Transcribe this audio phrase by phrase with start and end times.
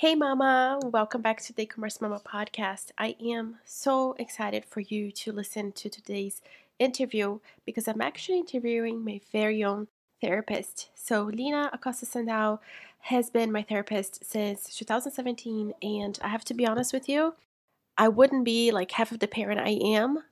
[0.00, 2.90] Hey, Mama, welcome back to the Commerce Mama podcast.
[2.96, 6.40] I am so excited for you to listen to today's
[6.78, 9.88] interview because I'm actually interviewing my very own
[10.22, 10.88] therapist.
[10.94, 12.60] So, Lina Acosta Sandaal
[13.00, 17.34] has been my therapist since 2017, and I have to be honest with you,
[17.98, 20.24] I wouldn't be like half of the parent I am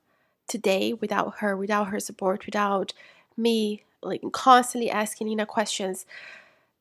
[0.47, 2.93] today without her, without her support, without
[3.37, 6.07] me like constantly asking Lina questions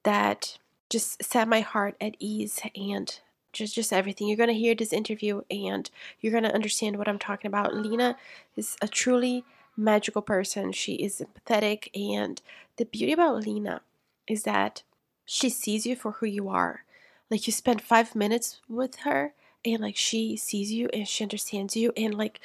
[0.05, 0.57] that
[0.91, 3.21] just set my heart at ease and
[3.53, 4.29] just just everything.
[4.29, 5.91] You're going to hear this interview and
[6.21, 7.75] you're going to understand what I'm talking about.
[7.75, 8.17] Lina
[8.57, 9.45] is a truly
[9.77, 10.73] magical person.
[10.73, 12.41] She is empathetic and
[12.77, 13.81] the beauty about Lina
[14.27, 14.83] is that
[15.25, 16.85] she sees you for who you are.
[17.31, 21.77] Like you spend 5 minutes with her and like she sees you and she understands
[21.77, 22.41] you and like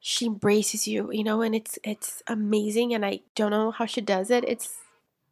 [0.00, 4.00] she embraces you, you know, and it's it's amazing and I don't know how she
[4.00, 4.44] does it.
[4.46, 4.76] It's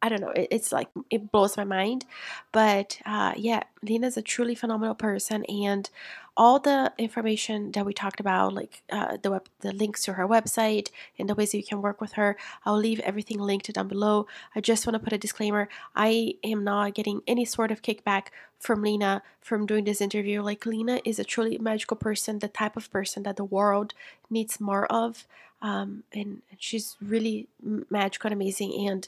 [0.03, 0.33] I don't know.
[0.35, 2.05] It, it's like it blows my mind,
[2.51, 5.89] but uh, yeah, Lina's a truly phenomenal person, and
[6.35, 10.27] all the information that we talked about, like uh, the web, the links to her
[10.27, 13.87] website and the ways that you can work with her, I'll leave everything linked down
[13.87, 14.27] below.
[14.55, 18.27] I just want to put a disclaimer: I am not getting any sort of kickback
[18.59, 20.41] from Lina from doing this interview.
[20.41, 23.93] Like Lina is a truly magical person, the type of person that the world
[24.29, 25.25] needs more of,
[25.61, 27.47] um, and she's really
[27.89, 29.07] magical and amazing, and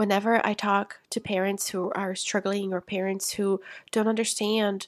[0.00, 3.60] whenever I talk to parents who are struggling or parents who
[3.92, 4.86] don't understand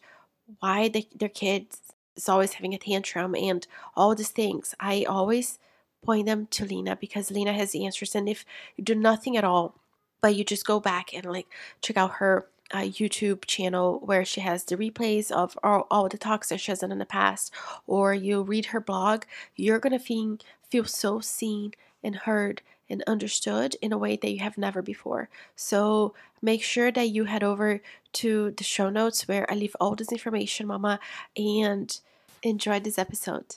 [0.61, 1.83] why they, their kids
[2.17, 5.59] is always having a tantrum and all these things, I always
[6.03, 8.15] point them to Lina because Lina has the answers.
[8.15, 9.75] And if you do nothing at all,
[10.23, 11.49] but you just go back and like
[11.83, 16.17] check out her uh, YouTube channel where she has the replays of all, all the
[16.17, 17.53] talks that she has done in the past,
[17.87, 19.25] or you read her blog,
[19.57, 20.39] you're gonna feel
[20.71, 25.29] feel so seen and heard and understood in a way that you have never before.
[25.57, 27.81] So make sure that you head over
[28.21, 31.01] to the show notes where I leave all this information, Mama,
[31.37, 31.99] and
[32.43, 33.57] enjoy this episode.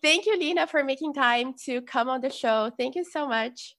[0.00, 2.70] Thank you, Lina, for making time to come on the show.
[2.78, 3.76] Thank you so much.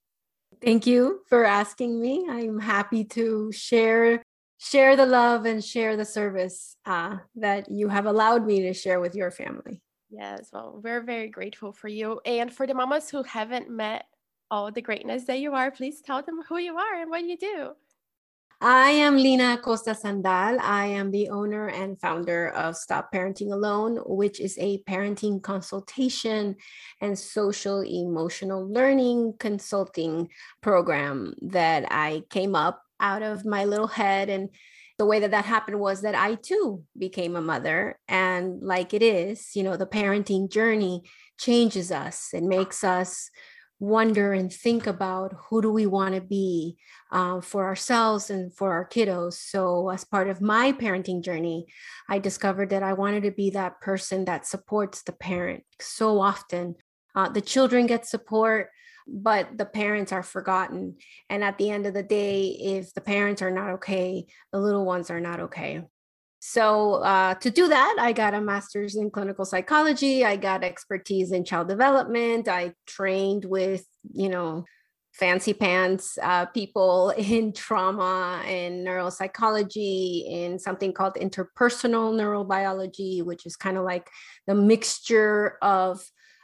[0.62, 2.26] Thank you for asking me.
[2.30, 4.22] I'm happy to share
[4.60, 9.00] share the love and share the service uh, that you have allowed me to share
[9.00, 9.80] with your family.
[10.10, 12.20] Yes, well, we're very grateful for you.
[12.26, 14.06] And for the mamas who haven't met
[14.50, 17.38] all the greatness that you are, please tell them who you are and what you
[17.38, 17.72] do.
[18.60, 20.60] I am Lina Costa Sandaal.
[20.60, 26.56] I am the owner and founder of Stop Parenting Alone, which is a parenting consultation
[27.00, 30.30] and social emotional learning consulting
[30.62, 34.28] program that I came up out of my little head.
[34.28, 34.50] And
[34.98, 38.00] the way that that happened was that I too became a mother.
[38.08, 41.04] And like it is, you know, the parenting journey
[41.38, 43.30] changes us, it makes us
[43.80, 46.78] wonder and think about who do we want to be
[47.12, 49.34] uh, for ourselves and for our kiddos.
[49.34, 51.68] So as part of my parenting journey
[52.10, 55.64] i discovered that i wanted to be that person that supports the parent.
[55.80, 56.76] So often
[57.16, 58.70] uh, the children get support
[59.10, 60.98] but the parents are forgotten.
[61.30, 64.86] And at the end of the day if the parents are not okay the little
[64.86, 65.84] ones are not okay
[66.50, 70.24] so uh, to do that, I got a master's in clinical psychology.
[70.24, 72.48] I got expertise in child development.
[72.48, 74.64] I trained with, you know,
[75.12, 83.58] fancy pants uh, people in trauma and neuropsychology in something called interpersonal neurobiology, which is
[83.58, 84.10] kind of like
[84.46, 86.02] the mixture of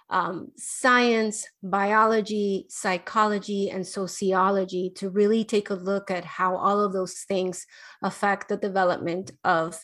[0.10, 6.94] um, science, biology, psychology, and sociology to really take a look at how all of
[6.94, 7.66] those things
[8.02, 9.84] affect the development of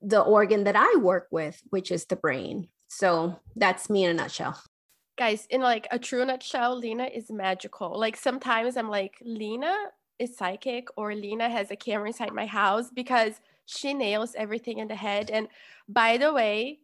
[0.00, 2.68] the organ that I work with, which is the brain.
[2.88, 4.60] So that's me in a nutshell.
[5.16, 7.98] Guys, in like a true nutshell, Lina is magical.
[7.98, 9.74] Like sometimes I'm like, Lina
[10.18, 14.88] is psychic or Lina has a camera inside my house because she nails everything in
[14.88, 15.30] the head.
[15.30, 15.48] And
[15.88, 16.80] by the way,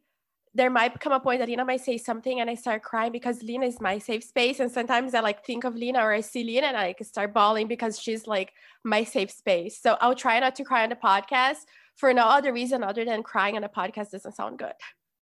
[0.55, 3.43] there might come a point that Lina might say something and I start crying because
[3.43, 4.61] Lina is my safe space.
[4.61, 7.35] And sometimes I like think of Lina or I see Lina and I like start
[7.35, 8.53] bawling because she's like
[8.85, 9.81] my safe space.
[9.81, 11.65] So I'll try not to cry on the podcast
[11.97, 14.75] for no other reason other than crying on a podcast doesn't sound good.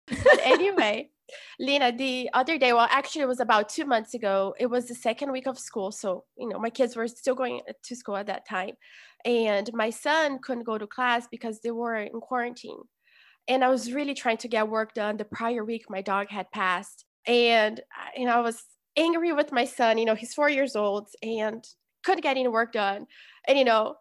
[0.07, 1.09] but anyway,
[1.59, 4.53] Lina, the other day, well, actually, it was about two months ago.
[4.59, 5.93] It was the second week of school.
[5.93, 8.75] So, you know, my kids were still going to school at that time.
[9.23, 12.79] And my son couldn't go to class because they were in quarantine
[13.47, 15.17] and I was really trying to get work done.
[15.17, 17.81] The prior week, my dog had passed, and
[18.15, 18.63] you know I was
[18.95, 19.97] angry with my son.
[19.97, 21.63] You know, he's four years old and
[22.03, 23.07] couldn't get any work done,
[23.47, 23.95] and you know.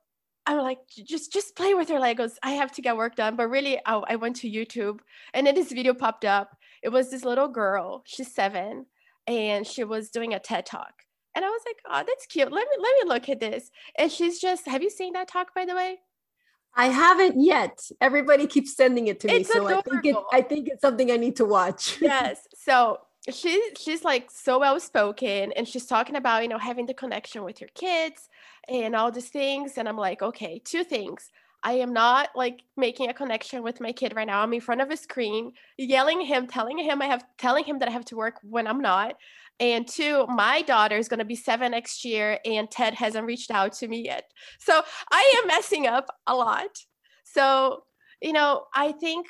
[0.46, 2.32] I'm like, just just play with your Legos.
[2.42, 3.36] I have to get work done.
[3.36, 5.00] But really, I, I went to YouTube
[5.34, 6.56] and then this video popped up.
[6.82, 8.02] It was this little girl.
[8.06, 8.86] She's seven,
[9.26, 10.92] and she was doing a TED talk.
[11.36, 12.50] And I was like, oh, that's cute.
[12.50, 13.70] Let me let me look at this.
[13.96, 15.98] And she's just, have you seen that talk by the way?
[16.74, 17.78] I haven't yet.
[18.00, 20.16] Everybody keeps sending it to me, It's so I think it.
[20.32, 21.98] I think it's something I need to watch.
[22.00, 22.46] yes.
[22.54, 26.94] So she she's like so well spoken and she's talking about, you know, having the
[26.94, 28.28] connection with your kids
[28.68, 29.76] and all these things.
[29.76, 31.30] And I'm like, okay, two things.
[31.62, 34.40] I am not like making a connection with my kid right now.
[34.40, 37.80] I'm in front of a screen, yelling at him, telling him I have telling him
[37.80, 39.16] that I have to work when I'm not.
[39.60, 43.74] And two, my daughter is gonna be seven next year and Ted hasn't reached out
[43.74, 44.24] to me yet.
[44.58, 46.70] So I am messing up a lot.
[47.24, 47.84] So,
[48.20, 49.26] you know, I think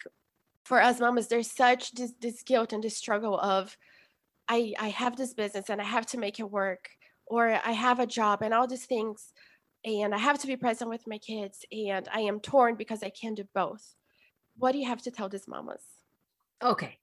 [0.64, 3.76] for us mamas there's such this, this guilt and this struggle of
[4.48, 6.88] i i have this business and i have to make it work
[7.26, 9.32] or i have a job and all these things
[9.84, 13.10] and i have to be present with my kids and i am torn because i
[13.10, 13.96] can't do both
[14.58, 15.82] what do you have to tell these mamas
[16.62, 16.99] Okay.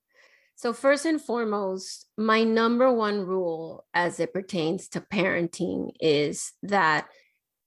[0.58, 7.08] So, first and foremost, my number one rule as it pertains to parenting is that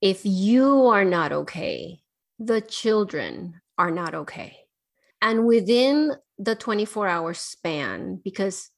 [0.01, 2.01] if you are not okay,
[2.37, 4.57] the children are not okay.
[5.21, 8.69] And within the 24 hour span, because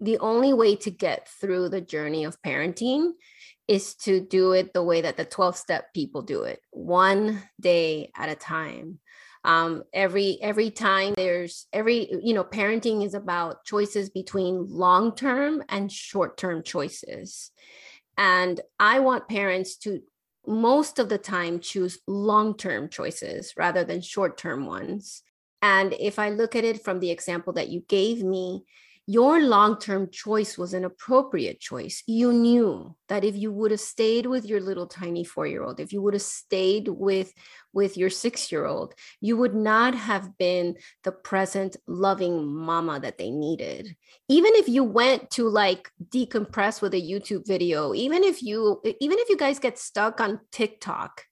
[0.00, 3.12] the only way to get through the journey of parenting
[3.68, 8.10] is to do it the way that the 12 step people do it, one day
[8.16, 9.00] at a time
[9.44, 15.62] um, every every time there's every you know parenting is about choices between long term
[15.68, 17.50] and short term choices.
[18.16, 20.02] And i want parents to
[20.46, 25.22] most of the time choose long term choices rather than short term ones.
[25.62, 28.64] And if i look at it from the example that you gave me
[29.10, 32.04] your long term choice was an appropriate choice.
[32.06, 35.80] You knew that if you would have stayed with your little tiny four year old,
[35.80, 37.32] if you would have stayed with,
[37.72, 43.18] with your six year old, you would not have been the present, loving mama that
[43.18, 43.96] they needed.
[44.28, 49.18] Even if you went to like decompress with a YouTube video, even if you, even
[49.18, 51.24] if you guys get stuck on TikTok,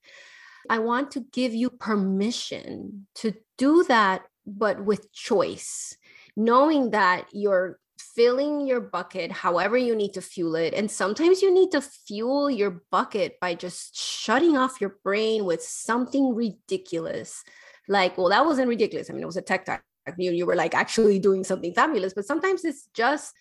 [0.69, 5.96] I want to give you permission to do that, but with choice
[6.38, 7.81] knowing that you're
[8.14, 10.73] filling your bucket however you need to fuel it.
[10.73, 15.62] And sometimes you need to fuel your bucket by just shutting off your brain with
[15.62, 17.43] something ridiculous.
[17.88, 19.11] Like, well, that wasn't ridiculous.
[19.11, 19.82] I mean, it was a tech talk.
[20.17, 23.35] You, you were like actually doing something fabulous, but sometimes it's just,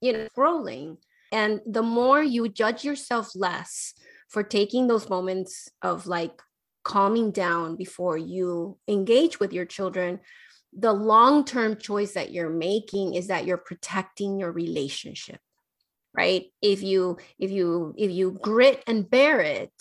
[0.00, 0.98] you know, scrolling.
[1.32, 3.94] And the more you judge yourself less
[4.28, 6.40] for taking those moments of like
[6.84, 10.20] calming down before you engage with your children,
[10.76, 15.40] the long term choice that you're making is that you're protecting your relationship
[16.14, 16.44] right?
[16.62, 19.72] If you if you if you grit and bear it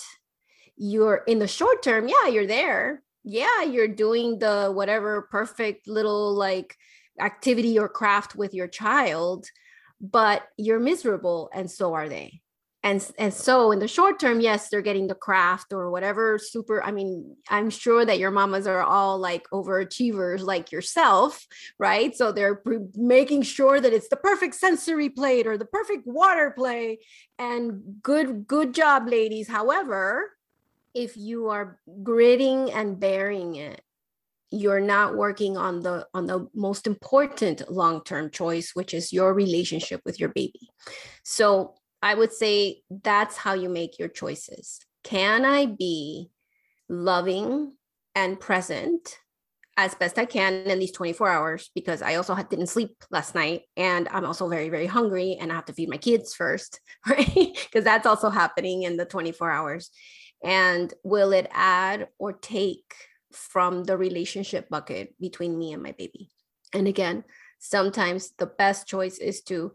[0.76, 3.02] you're in the short term yeah you're there.
[3.24, 6.76] Yeah you're doing the whatever perfect little like
[7.22, 9.46] activity or craft with your child
[10.02, 12.42] but you're miserable and so are they
[12.84, 16.84] and and so in the short term yes they're getting the craft or whatever super
[16.84, 21.46] i mean i'm sure that your mamas are all like overachievers like yourself
[21.80, 22.16] right?
[22.16, 26.52] So they're pre- making sure that it's the perfect sensory plate or the perfect water
[26.52, 27.00] play
[27.40, 29.48] and good good job ladies.
[29.48, 30.32] However
[30.94, 33.82] if you are gritting and bearing it
[34.52, 40.00] you're not working on the on the most important long-term choice which is your relationship
[40.06, 40.70] with your baby.
[41.24, 44.82] So I would say that's how you make your choices.
[45.06, 46.30] Can I be
[46.90, 47.78] loving
[48.14, 49.18] and present
[49.78, 51.72] as best I can in these 24 hours?
[51.74, 55.56] Because I also didn't sleep last night and I'm also very, very hungry and I
[55.56, 57.58] have to feed my kids first, right?
[57.72, 59.90] Because that's also happening in the 24 hours.
[60.44, 62.96] And will it add or take
[63.32, 66.32] from the relationship bucket between me and my baby?
[66.74, 67.24] And again,
[67.60, 69.72] sometimes the best choice is to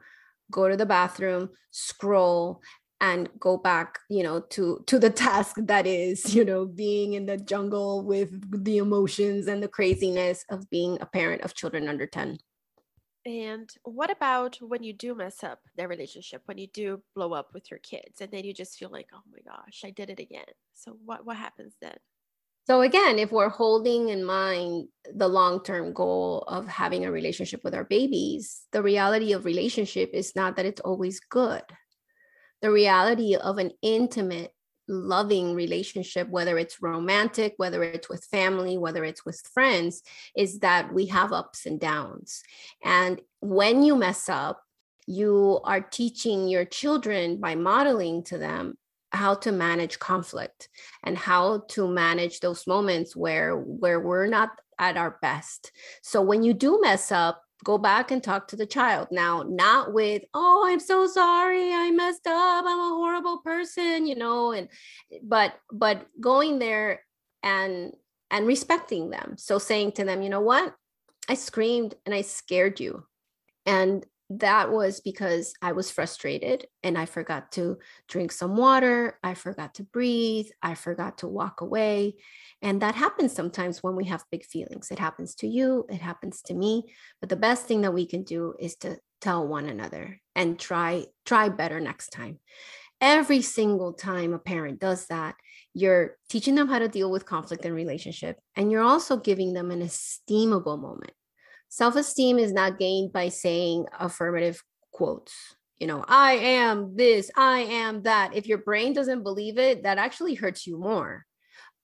[0.50, 2.60] go to the bathroom, scroll,
[3.00, 7.26] and go back you know to to the task that is you know being in
[7.26, 12.06] the jungle with the emotions and the craziness of being a parent of children under
[12.06, 12.38] 10
[13.24, 17.48] and what about when you do mess up their relationship when you do blow up
[17.52, 20.18] with your kids and then you just feel like oh my gosh i did it
[20.20, 20.44] again.
[20.74, 21.96] So what what happens then
[22.68, 27.74] so again, if we're holding in mind the long-term goal of having a relationship with
[27.74, 31.62] our babies, the reality of relationship is not that it's always good.
[32.60, 34.52] The reality of an intimate,
[34.86, 40.02] loving relationship, whether it's romantic, whether it's with family, whether it's with friends,
[40.36, 42.42] is that we have ups and downs.
[42.84, 44.62] And when you mess up,
[45.06, 48.76] you are teaching your children by modeling to them
[49.12, 50.68] how to manage conflict
[51.04, 55.72] and how to manage those moments where where we're not at our best
[56.02, 59.92] so when you do mess up go back and talk to the child now not
[59.92, 64.68] with oh i'm so sorry i messed up i'm a horrible person you know and
[65.22, 67.00] but but going there
[67.42, 67.92] and
[68.30, 69.34] and respecting them.
[69.36, 70.74] So saying to them, you know what?
[71.28, 73.06] I screamed and I scared you.
[73.66, 79.18] And that was because I was frustrated and I forgot to drink some water.
[79.22, 80.48] I forgot to breathe.
[80.62, 82.16] I forgot to walk away.
[82.60, 84.90] And that happens sometimes when we have big feelings.
[84.90, 86.84] It happens to you, it happens to me.
[87.20, 91.06] But the best thing that we can do is to tell one another and try
[91.24, 92.38] try better next time.
[93.00, 95.36] Every single time a parent does that,
[95.72, 99.70] you're teaching them how to deal with conflict in relationship and you're also giving them
[99.70, 101.12] an esteemable moment
[101.68, 105.34] Self esteem is not gained by saying affirmative quotes.
[105.78, 108.34] You know, I am this, I am that.
[108.34, 111.24] If your brain doesn't believe it, that actually hurts you more.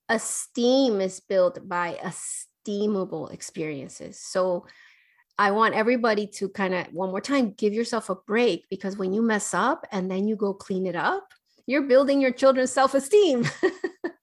[0.08, 4.20] Esteem is built by esteemable experiences.
[4.20, 4.66] So
[5.38, 9.12] I want everybody to kind of one more time give yourself a break because when
[9.12, 11.28] you mess up and then you go clean it up,
[11.66, 13.46] you're building your children's self esteem.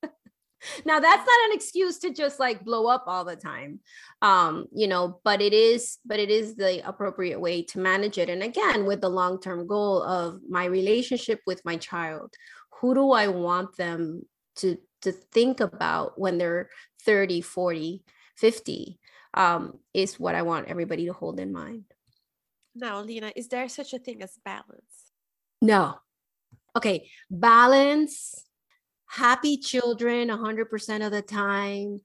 [0.86, 3.80] now that's not an excuse to just like blow up all the time
[4.22, 8.30] um you know but it is but it is the appropriate way to manage it.
[8.30, 12.34] And again with the long term goal of my relationship with my child
[12.80, 14.24] who do i want them
[14.56, 16.70] to to think about when they're
[17.06, 18.03] 30 40
[18.38, 19.00] 50
[19.34, 21.86] um is what i want everybody to hold in mind.
[22.75, 25.12] Now lina is there such a thing as balance?
[25.62, 25.98] No.
[26.75, 28.46] Okay balance
[29.12, 32.01] happy children 100% of the time.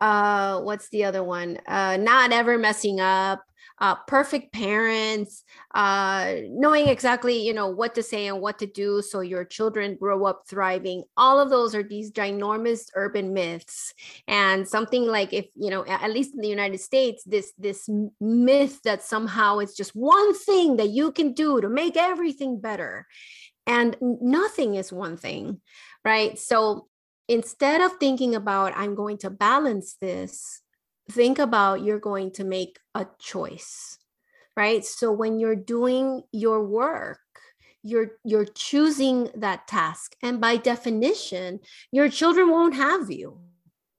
[0.00, 1.58] Uh what's the other one?
[1.66, 3.42] Uh not ever messing up
[3.78, 5.44] uh perfect parents
[5.74, 9.96] uh knowing exactly you know what to say and what to do so your children
[9.96, 11.02] grow up thriving.
[11.16, 13.92] All of those are these ginormous urban myths.
[14.28, 17.88] And something like if you know at least in the united states this this
[18.20, 23.06] myth that somehow it's just one thing that you can do to make everything better.
[23.66, 25.60] And nothing is one thing
[26.06, 26.38] right?
[26.38, 26.86] So
[27.28, 30.62] instead of thinking about, I'm going to balance this,
[31.10, 33.98] think about you're going to make a choice,
[34.56, 34.84] right?
[34.84, 37.18] So when you're doing your work,
[37.82, 41.60] you're you're choosing that task and by definition
[41.92, 43.38] your children won't have you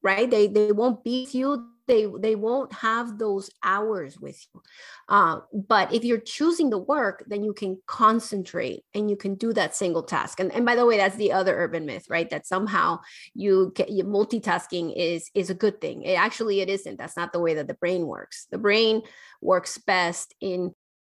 [0.03, 4.61] right they they won't beat you they they won't have those hours with you.
[5.09, 9.53] Uh, but if you're choosing the work then you can concentrate and you can do
[9.53, 10.39] that single task.
[10.39, 12.29] And, and by the way that's the other urban myth right?
[12.29, 12.99] That somehow
[13.33, 16.03] you get you, multitasking is is a good thing.
[16.03, 16.97] It actually it isn't.
[16.97, 18.47] That's not the way that the brain works.
[18.51, 19.01] The brain
[19.41, 20.73] works best in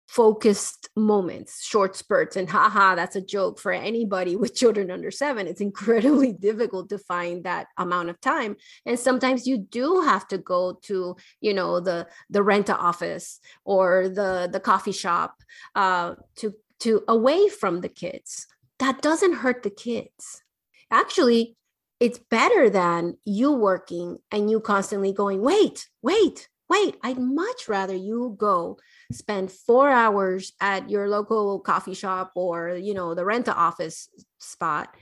[0.09, 5.45] focused moments, short spurts, and haha, that's a joke for anybody with children under seven.
[5.45, 8.55] It's incredibly difficult to find that amount of time.
[8.87, 14.09] And sometimes you do have to go to, you know, the the rent office or
[14.09, 15.35] the the coffee shop
[15.75, 18.47] uh, to to away from the kids.
[18.79, 20.41] That doesn't hurt the kids.
[20.89, 21.55] Actually,
[21.99, 26.97] it's better than you working and you constantly going, wait, wait, wait.
[27.03, 28.79] I'd much rather you go
[29.11, 34.95] spend four hours at your local coffee shop or you know the rent office spot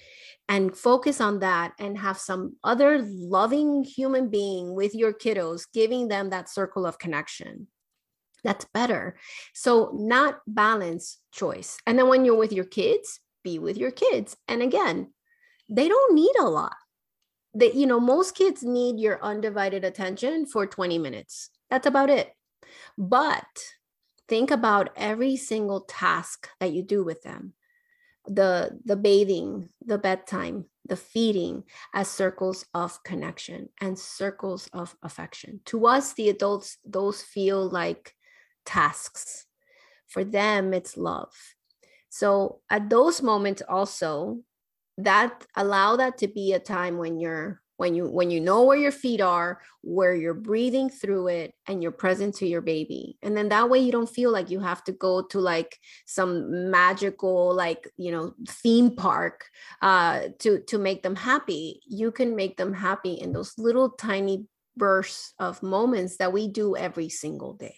[0.47, 6.07] and focus on that and have some other loving human being with your kiddos giving
[6.07, 7.67] them that circle of connection.
[8.43, 9.17] That's better.
[9.53, 11.77] So not balance choice.
[11.85, 14.37] And then when you're with your kids be with your kids.
[14.47, 15.13] And again
[15.69, 16.75] they don't need a lot.
[17.53, 21.49] That you know most kids need your undivided attention for 20 minutes.
[21.69, 22.31] That's about it.
[22.97, 23.45] But
[24.27, 27.53] think about every single task that you do with them.
[28.25, 35.61] The the bathing the bedtime the feeding as circles of connection and circles of affection.
[35.65, 38.13] To us the adults those feel like
[38.65, 39.45] tasks.
[40.07, 41.33] For them it's love.
[42.09, 44.39] So at those moments also
[44.97, 48.77] that allow that to be a time when you're when you when you know where
[48.77, 53.17] your feet are where you're breathing through it and you're present to your baby.
[53.21, 56.69] And then that way you don't feel like you have to go to like some
[56.69, 59.45] magical like you know theme park
[59.81, 61.81] uh to to make them happy.
[61.87, 66.75] You can make them happy in those little tiny bursts of moments that we do
[66.75, 67.77] every single day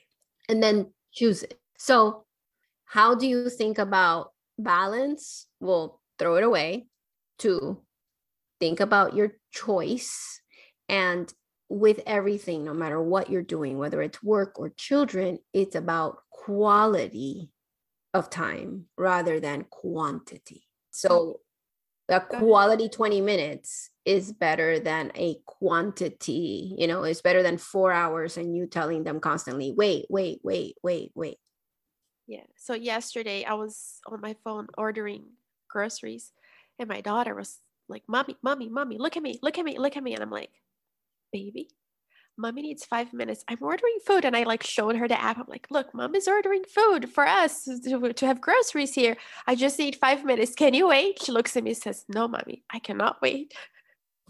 [0.49, 1.59] and then choose it.
[1.77, 2.25] So
[2.85, 5.47] how do you think about balance?
[5.59, 6.87] Well throw it away.
[7.39, 7.81] To
[8.59, 10.41] think about your choice
[10.87, 11.33] and
[11.69, 17.51] with everything no matter what you're doing whether it's work or children it's about quality
[18.13, 20.63] of time rather than quantity.
[20.91, 21.39] So
[22.09, 22.15] mm.
[22.15, 27.91] a quality 20 minutes is better than a quantity you know it's better than four
[27.91, 31.37] hours and you telling them constantly wait wait wait wait wait.
[32.27, 32.45] Yeah.
[32.57, 35.25] So yesterday i was on my phone ordering
[35.69, 36.31] groceries
[36.79, 39.97] and my daughter was like, mommy, mommy, mommy, look at me, look at me, look
[39.97, 40.13] at me.
[40.13, 40.51] And I'm like,
[41.33, 41.69] baby,
[42.37, 43.43] mommy needs five minutes.
[43.47, 44.25] I'm ordering food.
[44.25, 45.37] And I like showed her the app.
[45.37, 49.17] I'm like, look, mom is ordering food for us to, to have groceries here.
[49.45, 50.55] I just need five minutes.
[50.55, 51.21] Can you wait?
[51.21, 53.53] She looks at me and says, no, mommy, I cannot wait.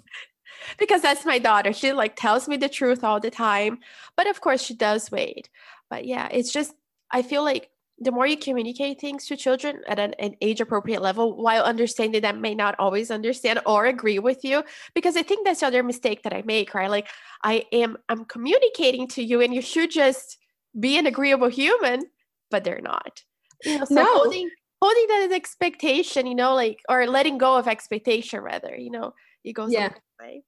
[0.77, 1.71] because that's my daughter.
[1.71, 3.79] She like tells me the truth all the time.
[4.17, 5.49] But of course she does wait.
[5.89, 6.73] But yeah, it's just,
[7.11, 7.69] I feel like
[8.01, 12.21] the more you communicate things to children at an, an, age appropriate level while understanding
[12.21, 14.63] that may not always understand or agree with you
[14.93, 16.89] because i think that's the other mistake that i make right?
[16.89, 17.07] Like
[17.43, 20.37] i am i'm communicating to you and you should just
[20.79, 22.03] be an agreeable human
[22.51, 23.23] but they're not.
[23.63, 24.05] You know so no.
[24.05, 24.49] holding
[24.81, 29.13] holding that expectation you know like or letting go of expectation rather you know
[29.43, 29.89] it goes yeah.
[30.21, 30.43] way.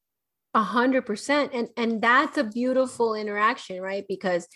[0.53, 1.51] A hundred percent.
[1.53, 4.05] And and that's a beautiful interaction right?
[4.07, 4.47] Because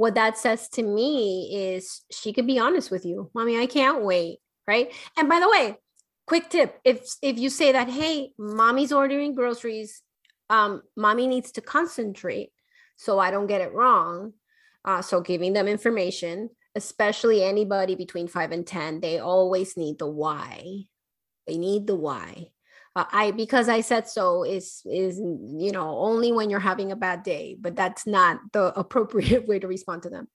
[0.00, 3.30] what that says to me is she could be honest with you.
[3.34, 4.92] Mommy i can't wait right?
[5.16, 5.76] And by the way
[6.26, 10.02] quick tip if if you say that hey mommy's ordering groceries
[10.48, 12.50] um mommy needs to concentrate
[12.96, 14.32] so i don't get it wrong
[14.84, 20.06] uh, so giving them information especially anybody between 5 and 10 they always need the
[20.06, 20.84] why.
[21.46, 22.52] They need the why
[22.96, 26.96] uh, i because i said so is is you know only when you're having a
[26.96, 30.28] bad day but that's not the appropriate way to respond to them.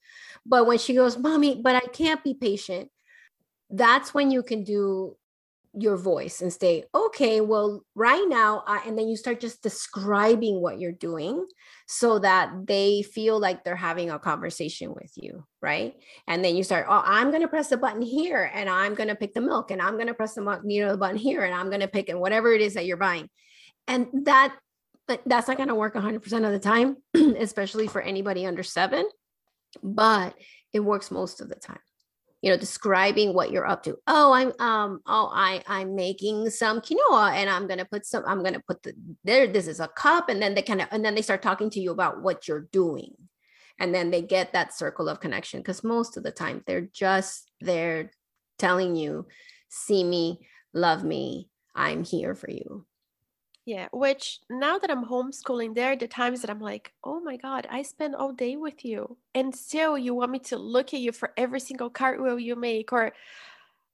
[0.46, 2.90] But when she goes mommy but i can't be patient
[3.70, 5.18] that's when you can do
[5.78, 10.62] your voice and say, okay, well, right now, uh, and then you start just describing
[10.62, 11.46] what you're doing
[11.88, 15.96] so that they feel like they're having a conversation with you, right?
[16.28, 19.10] And then you start, oh, I'm going to press the button here and I'm going
[19.10, 21.44] to pick the milk and I'm going to press the, you know, the button here
[21.44, 23.30] and I'm going to pick and whatever it is that you're buying.
[23.88, 24.56] And that,
[25.26, 26.16] that's not going to work 100%
[26.46, 29.08] of the time, especially for anybody under seven,
[29.84, 30.36] but
[30.74, 31.80] it works most of the time
[32.46, 33.98] you know describing what you're up to.
[34.06, 38.44] Oh i'm um oh i i'm making some quinoa and i'm gonna put some i'm
[38.44, 41.16] gonna put the there this is a cup and then they kind of and then
[41.16, 43.16] they start talking to you about what you're doing.
[43.78, 47.52] And then they get that circle of connection because most of the time they're just
[47.60, 48.12] there
[48.58, 49.26] telling you
[49.68, 50.40] see me
[50.74, 52.86] love me i'm here for you
[53.66, 57.36] yeah, which now that I'm homeschooling, there are the times that I'm like, oh my
[57.36, 59.18] God, I spend all day with you.
[59.34, 62.94] And still you want me to look at you for every single cartwheel you make,
[62.94, 63.14] or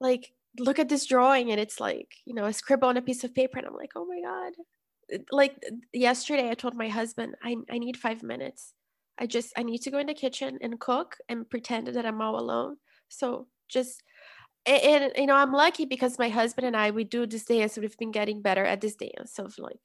[0.01, 3.23] like look at this drawing and it's like, you know, a scribble on a piece
[3.23, 3.59] of paper.
[3.59, 4.53] And I'm like, oh my God.
[5.31, 5.55] Like
[5.93, 8.73] yesterday, I told my husband, I, I need five minutes.
[9.17, 12.21] I just, I need to go in the kitchen and cook and pretend that I'm
[12.21, 12.77] all alone.
[13.07, 14.03] So just
[14.65, 17.77] and, and, you know i'm lucky because my husband and i we do this dance
[17.77, 19.79] we've been getting better at this dance of like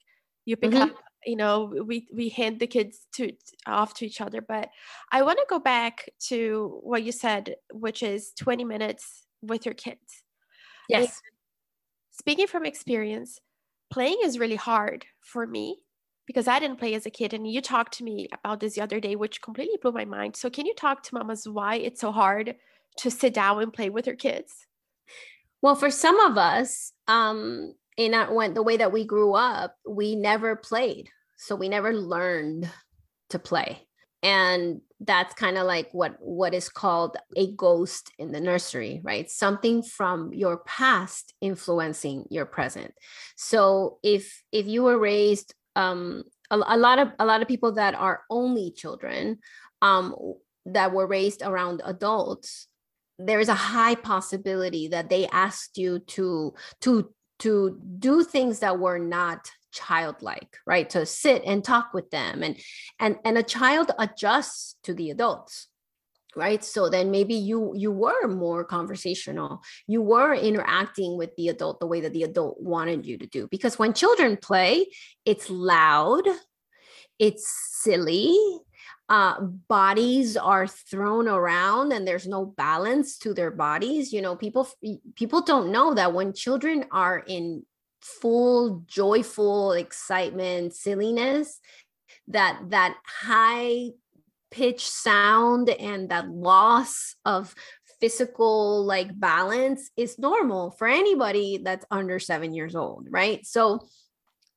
[0.45, 0.83] you pick mm-hmm.
[0.83, 3.31] up you know we we hand the kids to
[3.65, 4.69] off to each other but
[5.11, 9.75] i want to go back to what you said which is 20 minutes with your
[9.75, 10.23] kids.
[10.89, 11.01] Yes.
[11.01, 11.11] and
[12.11, 13.39] speaking from experience
[13.91, 15.77] playing is really hard for me
[16.25, 18.81] because i didn't play as a kid and you talked to me about this the
[18.81, 20.35] other day which completely blew my mind.
[20.35, 22.55] So can you talk to mamas why it's so hard
[22.97, 24.66] to sit down and play with your kids
[25.61, 29.75] well, for some of us, um, in our, when the way that we grew up,
[29.87, 32.69] we never played, so we never learned
[33.29, 33.87] to play,
[34.21, 39.29] and that's kind of like what what is called a ghost in the nursery, right?
[39.29, 42.93] Something from your past influencing your present.
[43.35, 47.73] So if if you were raised, um, a, a lot of a lot of people
[47.73, 49.39] that are only children,
[49.81, 50.15] um,
[50.65, 52.67] that were raised around adults
[53.19, 58.79] there is a high possibility that they asked you to to to do things that
[58.79, 60.89] were not childlike right?
[60.91, 62.57] To sit and talk with them and
[62.99, 65.67] and and a child adjusts to the adults
[66.35, 66.63] right?
[66.63, 69.61] So then maybe you you were more conversational.
[69.87, 73.47] You were interacting with the adult the way that the adult wanted you to do.
[73.49, 74.87] Because when children play
[75.25, 76.23] it's loud
[77.19, 77.51] it's
[77.81, 78.37] silly
[79.09, 84.67] uh, bodies are thrown around and there's no balance to their bodies you know people
[85.15, 87.63] people don't know that when children are in
[88.01, 91.59] full joyful excitement silliness
[92.27, 93.89] that that high
[94.51, 97.53] pitch sound and that loss of
[97.99, 103.45] physical like balance is normal for anybody that's under 7 years old right?
[103.45, 103.87] So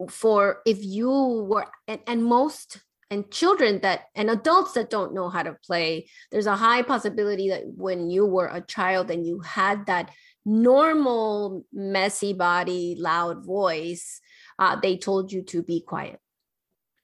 [0.08, 2.80] for if you were and, and most
[3.11, 7.51] and children that and adults that don't know how to play there's a high possibility
[7.51, 10.11] that when you were a child and you had that
[10.44, 14.20] normal messy body loud voice
[14.61, 16.20] uh, they told you to be quiet.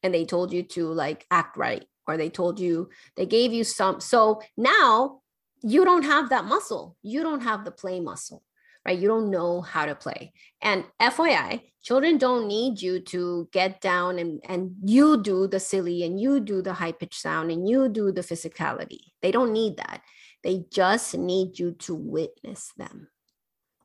[0.03, 3.65] And they told you to like act right or they told you they gave you
[3.65, 5.21] some so now
[5.63, 6.97] you don't have that muscle.
[7.03, 8.43] You don't have the play muscle
[8.87, 8.99] right?
[9.01, 10.33] You don't know how to play.
[10.63, 16.03] And fyi children don't need you to get down and and you do the silly
[16.03, 19.13] and you do the high pitch sound and you do the physicality.
[19.23, 20.03] They don't need that.
[20.43, 23.09] They just need you to witness them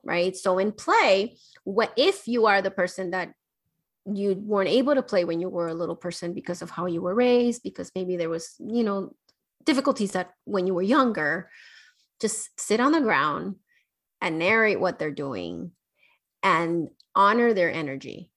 [0.04, 0.36] right?
[0.36, 3.34] So in play what if you are the person that
[4.06, 7.02] you weren't able to play when you were a little person because of how you
[7.02, 9.14] were raised because maybe there was you know
[9.64, 11.50] difficulties that when you were younger
[12.20, 13.56] just sit on the ground
[14.22, 15.72] and narrate what they're doing
[16.42, 18.32] and honor their energy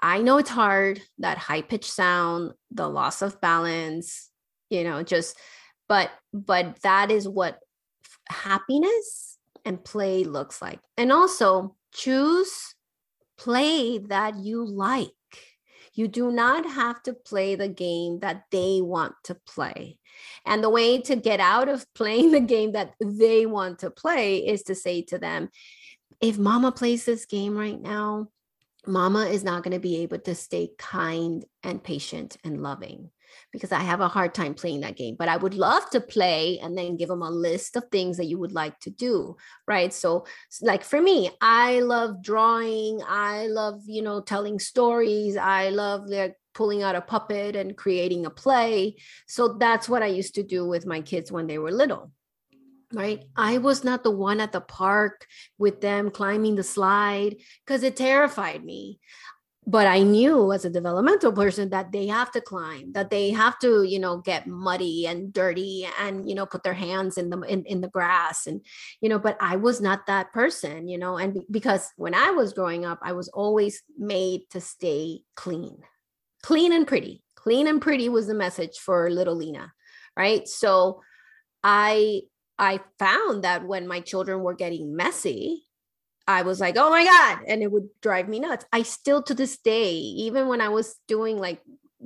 [0.00, 4.30] i know it's hard that high pitch sound the loss of balance
[4.68, 5.36] you know just
[5.88, 7.58] but but that is what
[8.28, 12.74] happiness and play looks like and also choose
[13.40, 15.08] play that you like.
[15.94, 19.98] You do not have to play the game that they want to play.
[20.44, 24.46] And the way to get out of playing the game that they want to play
[24.46, 25.48] is to say to them,
[26.20, 28.28] if mama plays this game right now,
[28.86, 33.10] mama is not going to be able to stay kind and patient and loving
[33.52, 35.16] because I have a hard time playing that game.
[35.18, 38.26] But I would love to play and then give them a list of things that
[38.26, 39.36] you would like to do.
[39.66, 39.92] Right.
[39.92, 40.26] So,
[40.60, 43.00] like for me, I love drawing.
[43.06, 45.36] I love, you know, telling stories.
[45.36, 48.96] I love like pulling out a puppet and creating a play.
[49.26, 52.12] So that's what I used to do with my kids when they were little
[52.92, 53.24] right?
[53.36, 55.26] I was not the one at the park
[55.58, 58.98] with them climbing the slide because it terrified me.
[59.66, 63.58] But i knew as a developmental person that they have to climb that they have
[63.58, 67.38] to you know get muddy and dirty and you know put their hands in the
[67.42, 68.64] in, in the grass and
[69.02, 72.54] you know but i was not that person you know and because when i was
[72.54, 75.76] growing up i was always made to stay clean.
[76.42, 77.22] Clean and pretty.
[77.36, 79.72] Clean and pretty was the message for little lina
[80.16, 80.48] right?
[80.48, 81.02] So
[81.62, 82.22] i
[82.60, 85.64] i found that when my children were getting messy
[86.30, 87.40] I was like, oh my God.
[87.48, 88.64] And it would drive me nuts.
[88.72, 91.60] I still to this day, even when I was doing like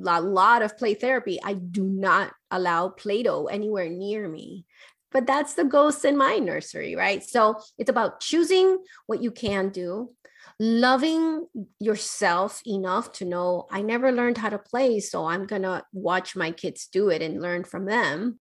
[0.06, 4.64] a lot of play therapy, I do not allow Play Doh anywhere near me.
[5.12, 7.22] But that's the ghost in my nursery, right?
[7.22, 10.10] So it's about choosing what you can do,
[10.58, 11.46] loving
[11.78, 14.98] yourself enough to know I never learned how to play.
[14.98, 18.40] So I'm going to watch my kids do it and learn from them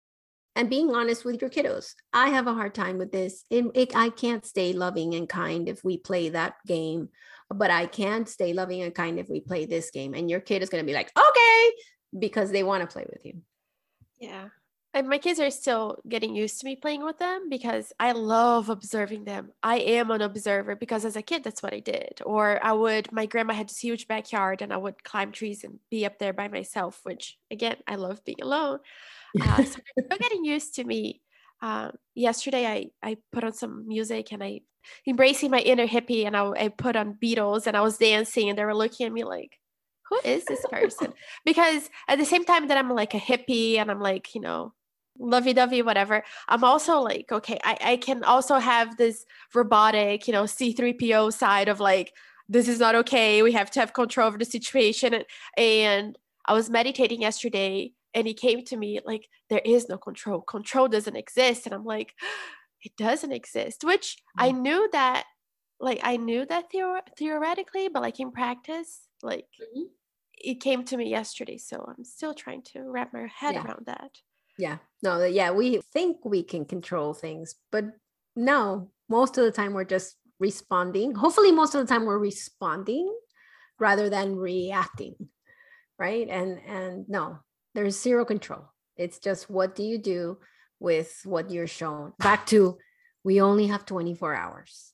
[0.57, 1.95] and being honest with your kiddos.
[2.13, 3.45] I have a hard time with this.
[3.51, 7.11] It, it, I can't stay loving and kind if we play that game,
[7.51, 10.15] but I can stay loving and kind if we play this game.
[10.15, 11.71] And your kid is going to be like, okay,
[12.19, 13.43] because they want to play with you.
[14.19, 14.49] Yeah.
[14.95, 18.71] And my kids are still getting used to me playing with them because I love
[18.71, 19.51] observing them.
[19.63, 22.23] I am an observer because as a kid, that's what I did.
[22.25, 25.81] Or I would, my grandma had this huge backyard and I would climb trees and
[25.91, 28.79] be up there by myself, which again, I love being alone.
[29.41, 31.21] Uh, so they're getting used to me.
[31.63, 34.61] Uh, yesterday, I, I put on some music and I
[35.07, 38.59] embracing my inner hippie and I, I put on Beatles and I was dancing and
[38.59, 39.59] they were looking at me like,
[40.09, 41.13] who is this person?
[41.45, 44.73] because at the same time that I'm like a hippie and I'm like, you know,
[45.19, 50.33] lovey dovey, whatever, I'm also like, okay, I, I can also have this robotic, you
[50.33, 52.13] know, C3PO side of like,
[52.49, 53.43] this is not okay.
[53.43, 55.15] We have to have control over the situation.
[55.15, 55.25] And,
[55.57, 60.41] and I was meditating yesterday and he came to me like there is no control
[60.41, 62.15] control doesn't exist and i'm like
[62.83, 64.47] it doesn't exist which mm-hmm.
[64.47, 65.25] i knew that
[65.79, 69.85] like i knew that theor- theoretically but like in practice like mm-hmm.
[70.39, 73.65] it came to me yesterday so i'm still trying to wrap my head yeah.
[73.65, 74.11] around that
[74.59, 77.85] yeah no yeah we think we can control things but
[78.35, 83.15] no most of the time we're just responding hopefully most of the time we're responding
[83.79, 85.15] rather than reacting
[85.99, 87.39] right and and no
[87.77, 88.65] there's zero control.
[88.97, 90.39] It's just what do you do
[90.81, 92.15] with what you're shown?
[92.19, 92.79] Back to
[93.23, 94.93] we only have 24 hours.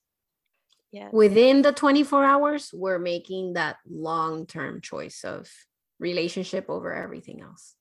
[0.90, 1.08] Yeah.
[1.12, 5.48] Within the 24 hours, we're making that long-term choice of
[6.00, 7.76] relationship over everything else.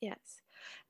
[0.00, 0.18] Yes.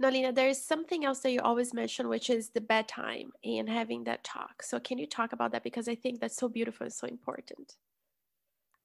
[0.01, 3.69] No Lina, there is something else that you always mention, which is the bedtime and
[3.69, 4.62] having that talk.
[4.62, 5.62] So, can you talk about that?
[5.62, 7.77] Because I think that's so beautiful and so important.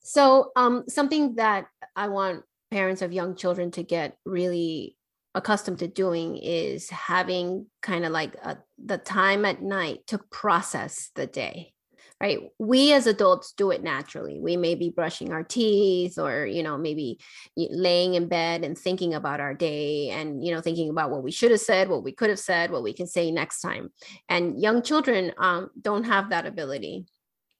[0.01, 4.97] So, um, something that I want parents of young children to get really
[5.33, 11.11] accustomed to doing is having kind of like a, the time at night to process
[11.15, 11.73] the day
[12.21, 12.39] right?
[12.59, 14.39] We as adults do it naturally.
[14.39, 17.19] We may be brushing our teeth or you know maybe
[17.57, 21.31] laying in bed and thinking about our day and you know thinking about what we
[21.31, 23.89] should have said what we could have said what we can say next time.
[24.29, 27.05] And young children um, don't have that ability.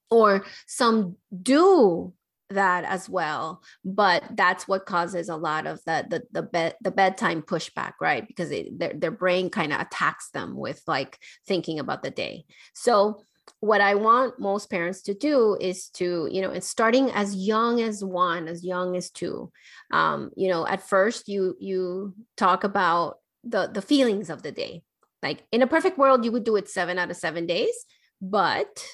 [0.10, 2.13] Or some do
[2.49, 6.91] that as well but that's what causes a lot of the the the bed the
[6.91, 11.79] bedtime pushback right because it, their, their brain kind of attacks them with like thinking
[11.79, 13.21] about the day so
[13.60, 17.81] what I want most parents to do is to, you know, it's starting as young
[17.81, 19.51] as one, as young as two.
[19.91, 24.84] Um, you know, at first you you talk about the the feelings of the day.
[25.21, 27.73] Like in a perfect world, you would do it seven out of seven days,
[28.21, 28.86] but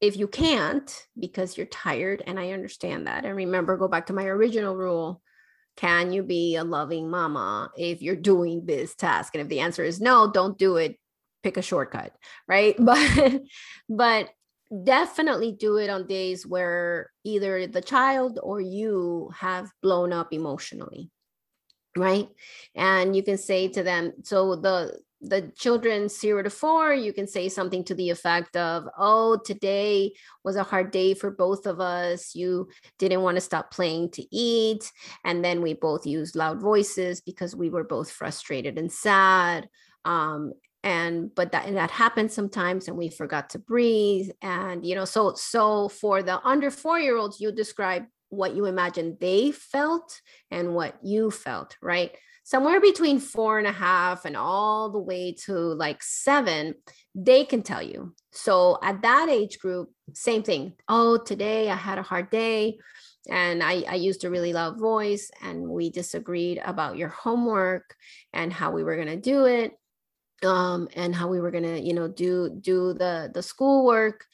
[0.00, 4.12] if you can't because you're tired, and I understand that, and remember, go back to
[4.12, 5.22] my original rule.
[5.76, 9.34] Can you be a loving mama if you're doing this task?
[9.34, 10.98] And if the answer is no, don't do it
[11.44, 12.12] pick a shortcut
[12.48, 13.42] right but
[13.88, 14.30] but
[14.82, 21.10] definitely do it on days where either the child or you have blown up emotionally
[21.96, 22.28] right
[22.74, 27.26] and you can say to them so the the children zero to four, you can
[27.26, 30.12] say something to the effect of, Oh, today
[30.44, 32.34] was a hard day for both of us.
[32.34, 34.90] You didn't want to stop playing to eat.
[35.24, 39.68] And then we both used loud voices because we were both frustrated and sad.
[40.04, 44.94] Um, and but that and that happens sometimes and we forgot to breathe and you
[44.94, 49.50] know so so for the under four year olds you describe what you imagine they
[49.50, 54.98] felt and what you felt right somewhere between four and a half and all the
[54.98, 56.74] way to like seven
[57.14, 61.98] they can tell you so at that age group same thing oh today i had
[61.98, 62.78] a hard day
[63.30, 67.96] and I, I used a really loud voice and we disagreed about your homework
[68.34, 69.72] and how we were going to do it
[70.44, 74.26] um, and how we were gonna, you know, do do the the schoolwork.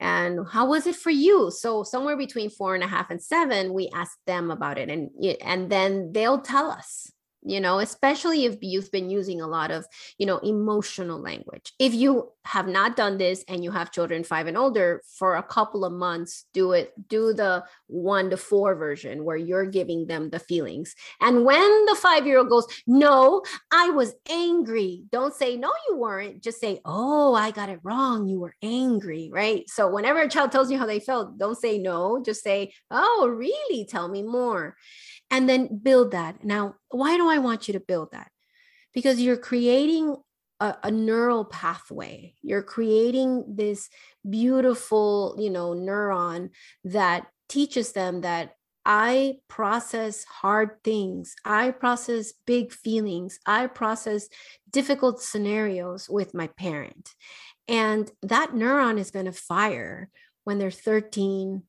[0.00, 1.50] And how was it for you?
[1.52, 5.10] So somewhere between four and a half and seven, we asked them about it, and
[5.42, 7.12] and then they'll tell us
[7.44, 9.86] you know especially if you've been using a lot of
[10.18, 11.72] you know emotional language.
[11.78, 15.42] If you have not done this and you have children 5 and older for a
[15.42, 20.30] couple of months do it do the 1 to 4 version where you're giving them
[20.30, 20.94] the feelings.
[21.20, 25.96] And when the 5 year old goes no i was angry don't say no you
[25.96, 26.42] weren't.
[26.42, 28.28] Just say oh i got it wrong.
[28.28, 29.68] You were angry right?
[29.68, 32.22] So whenever a child tells you how they felt don't say no.
[32.24, 33.84] Just say oh really?
[33.84, 34.76] Tell me more
[35.32, 36.44] and then build that.
[36.44, 38.30] Now, why do I want you to build that?
[38.92, 40.14] Because you're creating
[40.60, 42.34] a, a, neural pathway.
[42.42, 43.88] You're creating this
[44.28, 46.50] beautiful, you know, neuron
[46.84, 48.52] that teaches them that
[48.84, 51.34] I process hard things.
[51.44, 53.40] I process big feelings.
[53.46, 54.28] I process
[54.70, 57.14] difficult scenarios with my parent.
[57.66, 60.10] And that neuron is going to fire
[60.44, 61.62] when they're 13,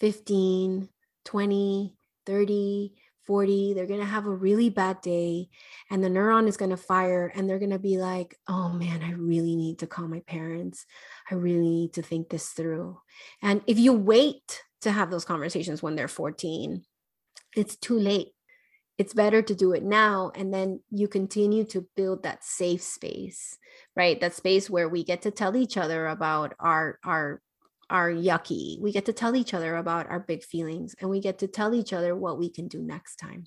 [0.00, 0.88] 15,
[1.24, 1.97] 20,
[2.28, 2.92] 30,
[3.26, 5.48] 40, they're going to have a really bad day
[5.90, 9.02] and the neuron is going to fire and they're going to be like, oh man,
[9.02, 10.84] I really need to call my parents.
[11.30, 13.00] I really need to think this through.
[13.42, 16.84] And if you wait to have those conversations when they're 14,
[17.56, 18.28] it's too late.
[18.98, 20.32] It's better to do it now.
[20.34, 23.56] And then you continue to build that safe space,
[23.96, 24.20] right?
[24.20, 27.40] That space where we get to tell each other about our, our
[27.90, 28.80] are yucky.
[28.80, 31.74] We get to tell each other about our big feelings and we get to tell
[31.74, 33.46] each other what we can do next time.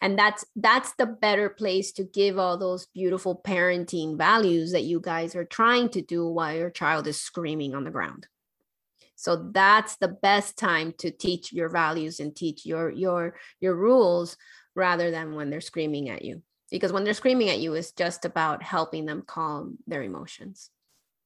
[0.00, 5.00] And that's that's the better place to give all those beautiful parenting values that you
[5.00, 8.26] guys are trying to do while your child is screaming on the ground.
[9.16, 14.36] So that's the best time to teach your values and teach your your your rules
[14.76, 16.42] rather than when they're screaming at you.
[16.70, 20.70] Because when they're screaming at you it's just about helping them calm their emotions.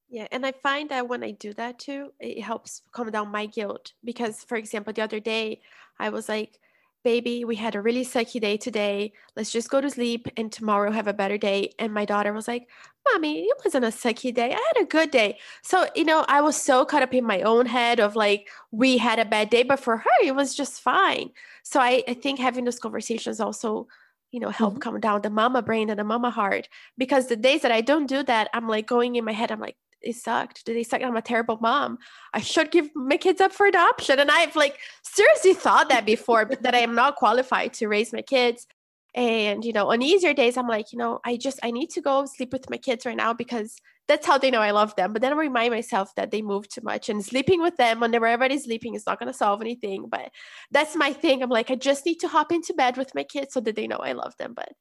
[0.09, 3.47] Yeah, and I find that when I do that too, it helps calm down my
[3.47, 3.93] guilt.
[4.03, 5.61] Because, for example, the other day,
[5.99, 6.59] I was like,
[7.03, 9.11] baby, we had a really sucky day today.
[9.35, 11.73] Let's just go to sleep and tomorrow have a better day.
[11.77, 12.69] And my daughter was like,
[13.11, 14.53] Mommy, it wasn't a sucky day.
[14.53, 15.37] I had a good day.
[15.61, 18.97] So, you know, I was so caught up in my own head of like, we
[18.97, 21.31] had a bad day, but for her, it was just fine.
[21.63, 23.87] So I, I think having those conversations also
[24.31, 24.79] you know help mm-hmm.
[24.79, 28.07] calm down the mama brain and the mama heart because the days that i don't
[28.07, 30.65] do that i'm like going in my head i'm like it sucked.
[30.65, 31.01] Did they suck?
[31.01, 31.97] I'm a terrible mom.
[32.33, 34.19] I should give my kids up for adoption.
[34.19, 38.13] And I've like seriously thought that before, but that I am not qualified to raise
[38.13, 38.67] my kids.
[39.15, 42.01] And, you know, on easier days, I'm like, you know, I just, I need to
[42.01, 43.75] go sleep with my kids right now because
[44.07, 45.13] that's how they know I love them.
[45.13, 48.25] But then I remind myself that they move too much and sleeping with them whenever
[48.25, 50.07] everybody's sleeping is not going to solve anything.
[50.09, 50.31] But
[50.71, 51.43] that's my thing.
[51.43, 53.87] I'm like, I just need to hop into bed with my kids so that they
[53.87, 54.55] know I love them.
[54.55, 54.73] But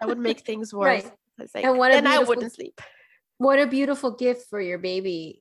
[0.00, 1.04] that would make things worse.
[1.04, 1.50] Right.
[1.54, 2.80] Like, and what then I wouldn't sleep
[3.40, 5.40] what a beautiful gift for your baby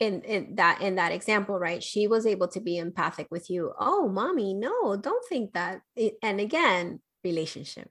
[0.00, 1.80] in, in that in that example right?
[1.80, 3.72] She was able to be empathic with you.
[3.78, 5.82] Oh mommy no don't think that.
[6.20, 7.88] And again relationship.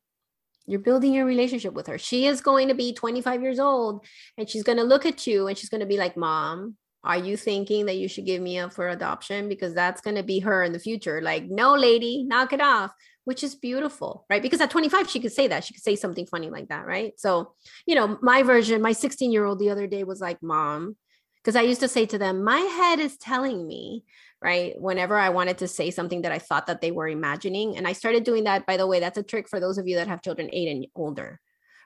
[0.68, 1.98] You're building your relationship with her.
[1.98, 4.06] She is going to be 25 years old
[4.38, 7.18] and she's going to look at you and she's going to be like mom are
[7.18, 9.50] you thinking that you should give me up for adoption?
[9.50, 11.20] Because that's going to be her in the future.
[11.20, 12.94] Like no lady knock it off
[13.26, 14.42] which is beautiful, right?
[14.42, 15.64] Because at 25, she could say that.
[15.64, 17.14] She could say something funny like that, right?
[17.20, 17.54] So,
[17.86, 20.96] you know, my version, my 16 year old the other day was like, Mom,
[21.38, 24.04] because I used to say to them, my head is telling me,
[24.42, 24.80] right?
[24.80, 27.78] Whenever I wanted to say something that I thought that they were imagining.
[27.78, 29.96] And I started doing that, by the way, that's a trick for those of you
[29.96, 31.40] that have children eight and older,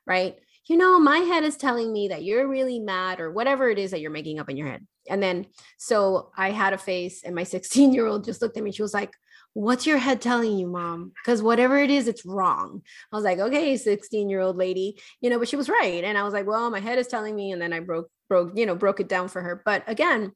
[0.05, 0.37] right?
[0.67, 3.91] You know, my head is telling me that you're really mad or whatever it is
[3.91, 4.85] that you're making up in your head.
[5.09, 8.63] And then, so I had a face, and my 16 year old just looked at
[8.63, 8.71] me.
[8.71, 9.13] She was like,
[9.55, 11.13] What's your head telling you, mom?
[11.15, 12.81] Because whatever it is, it's wrong.
[13.11, 16.03] I was like, Okay, 16 year old lady, you know, but she was right.
[16.03, 17.53] And I was like, Well, my head is telling me.
[17.53, 19.61] And then I broke, broke, you know, broke it down for her.
[19.63, 20.33] But again,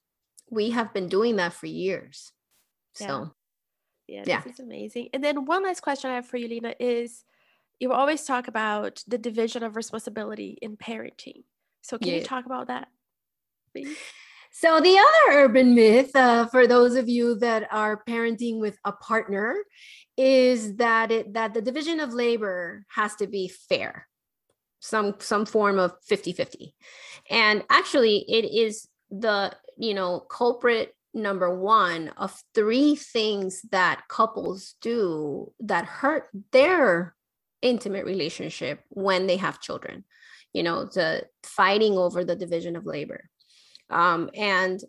[0.50, 2.32] we have been doing that for years.
[3.00, 3.08] Yeah.
[3.08, 3.32] So,
[4.08, 4.42] Yeah, Yeah.
[4.42, 5.10] this is amazing.
[5.14, 7.26] And then one last question I have for you, Lina, is
[7.78, 11.44] you always talk about the division of responsibility in parenting.
[11.82, 12.88] So can you talk about that,
[13.74, 13.98] please?
[14.52, 18.92] So the other urban myth, uh, for those of you that are parenting with a
[18.92, 19.56] partner,
[20.18, 24.08] is that it that the division of labor has to be fair,
[24.80, 26.74] some some form of 50-50.
[27.30, 34.76] And actually, it is the you know culprit number one of three things that couples
[34.82, 37.16] do that hurt their
[37.62, 40.04] intimate relationship when they have children.
[40.54, 43.30] You know, the fighting over the division of labor
[43.90, 44.82] um, and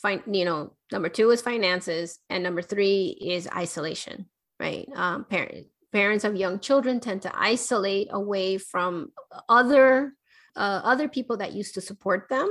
[0.00, 4.26] find you know number two is finances and number three is isolation
[4.60, 4.88] right?
[4.94, 9.12] Um, parent, parents of young children tend to isolate away from
[9.48, 10.12] other
[10.56, 12.48] uh, other people that used to support them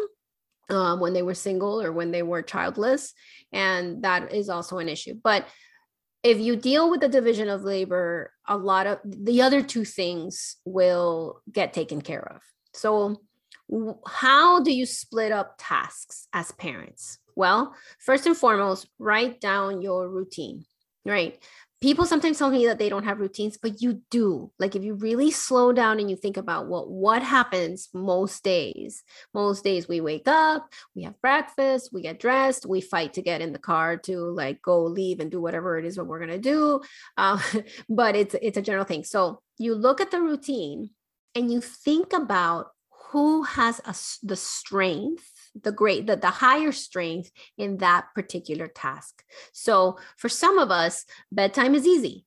[0.70, 3.14] um, when they were single or when they were childless
[3.52, 5.14] and that is also an issue.
[5.22, 5.46] But
[6.24, 10.56] if you deal with the division of labor a lot of the other two things
[10.66, 12.42] will get taken care of.
[12.74, 13.22] So
[14.08, 17.20] how do you split up tasks as parents?
[17.36, 20.66] Well, first and foremost, write down your routine,
[21.06, 21.38] right?
[21.80, 24.52] People sometimes tell me that they don't have routines, but you do.
[24.58, 29.04] Like if you really slow down and you think about what what happens most days.
[29.36, 33.42] Most days we wake up, we have breakfast, we get dressed, we fight to get
[33.42, 36.40] in the car to like go leave and do whatever it is what we're gonna
[36.40, 36.82] do.
[37.18, 37.40] Uh,
[37.90, 39.04] but it's it's a general thing.
[39.04, 40.90] So you look at the routine
[41.36, 42.72] and you think about
[43.10, 45.32] who has a the strength
[45.64, 49.24] the great the, the higher strength in that particular task.
[49.54, 52.26] So for some of us bedtime is easy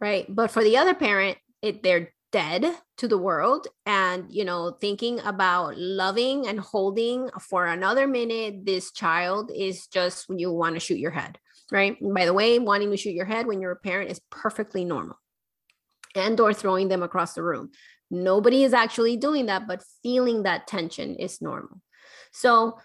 [0.00, 0.24] right?
[0.28, 2.64] But for the other parent it they're dead
[2.96, 8.92] to the world and you know thinking about loving and holding for another minute this
[8.92, 11.36] child is just when you want to shoot your head
[11.70, 12.00] right?
[12.00, 14.84] And by the way wanting to shoot your head when you're a parent is perfectly
[14.84, 15.18] normal.
[16.16, 17.70] And or throwing them across the room
[18.10, 21.80] Nobody is actually doing that, but feeling that tension is normal.
[22.32, 22.78] So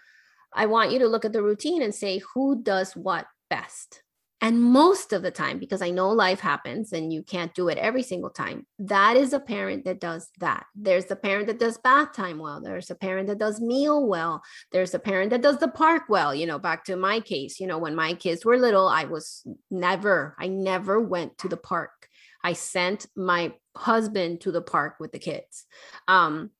[0.54, 4.02] I want you to look at the routine and say, who does what best?
[4.42, 7.78] And most of the time, because I know life happens and you can't do it
[7.78, 10.66] every single time, that is a parent that does that.
[10.74, 12.60] There's the parent that does bath time well.
[12.60, 14.42] There's a parent that does meal well.
[14.72, 16.34] There's a parent that does the park well.
[16.34, 19.42] You know, back to my case, you know, when my kids were little, I was
[19.70, 21.90] never, I never went to the park.
[22.46, 25.64] I sent my husband to the park with the kids.
[26.06, 26.50] Um,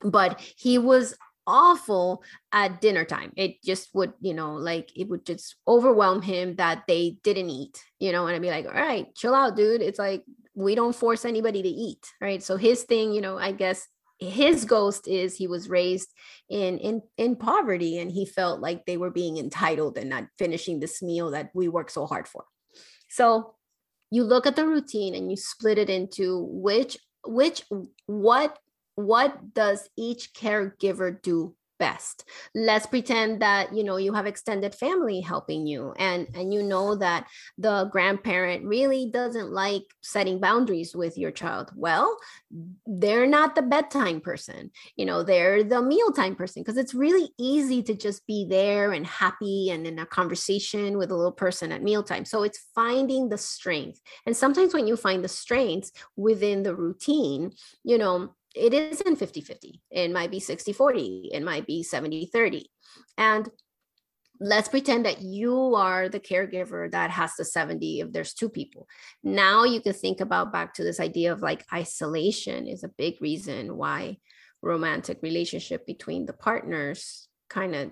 [0.00, 1.14] but he was
[1.46, 3.30] awful at dinner time.
[3.36, 7.78] It just would, you know, like it would just overwhelm him that they didn't eat,
[7.98, 9.82] you know, and I'd be like, all right, chill out, dude.
[9.82, 12.42] It's like we don't force anybody to eat, right?
[12.42, 13.86] So his thing, you know, I guess
[14.18, 16.08] his ghost is he was raised
[16.48, 20.80] in in in poverty and he felt like they were being entitled and not finishing
[20.80, 22.44] this meal that we work so hard for.
[23.10, 23.56] So
[24.14, 27.64] you look at the routine and you split it into which which
[28.06, 28.58] what
[28.94, 32.24] what does each caregiver do best.
[32.54, 36.96] Let's pretend that you know you have extended family helping you and and you know
[36.96, 37.26] that
[37.58, 41.70] the grandparent really doesn't like setting boundaries with your child.
[41.74, 42.16] Well
[42.86, 47.82] they're not the bedtime person you know they're the mealtime person because it's really easy
[47.82, 51.82] to just be there and happy and in a conversation with a little person at
[51.82, 52.24] mealtime.
[52.24, 54.00] So it's finding the strength.
[54.26, 59.40] And sometimes when you find the strengths within the routine you know it isn't 50
[59.40, 62.70] 50 it might be 60 40 it might be 70 30
[63.18, 63.48] and
[64.40, 68.86] let's pretend that you are the caregiver that has the 70 if there's two people.
[69.22, 73.20] Now you can think about back to this idea of like isolation is a big
[73.20, 74.18] reason why
[74.60, 77.90] romantic relationship between the partners kind of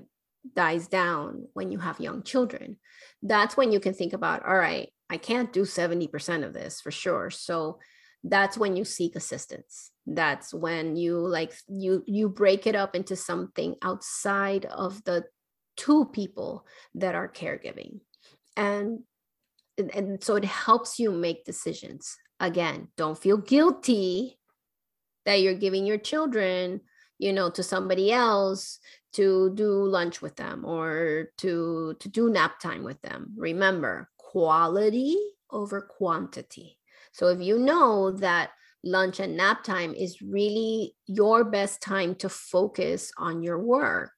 [0.54, 2.76] dies down when you have young children.
[3.22, 6.90] That's when you can think about all right i can't do 70% of this for
[6.90, 7.30] sure.
[7.30, 7.78] So
[8.24, 9.90] that's when you seek assistance.
[10.06, 15.24] That's when you like you you break it up into something outside of the
[15.76, 18.00] two people that are caregiving.
[18.56, 19.00] And
[19.78, 22.16] and, so it helps you make decisions.
[22.38, 24.38] Again don't feel guilty
[25.24, 26.80] that you're giving your children
[27.18, 28.80] you know to somebody else
[29.12, 33.32] to do lunch with them or to to do nap time with them.
[33.36, 35.16] Remember quality
[35.50, 36.78] over quantity
[37.12, 38.50] so if you know that
[38.84, 44.10] lunch and nap time is really your best time to focus on your work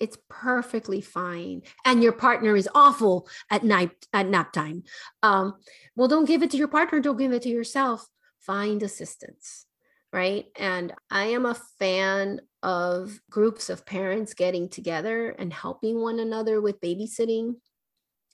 [0.00, 1.60] it's perfectly fine.
[1.84, 4.84] And your partner is awful at night at nap time.
[5.22, 5.56] Um,
[5.94, 8.06] well don't give it to your partner don't give it to yourself.
[8.40, 9.66] Find assistance
[10.12, 10.46] right?
[10.56, 16.60] And i am a fan of groups of parents getting together and helping one another
[16.60, 17.54] with babysitting.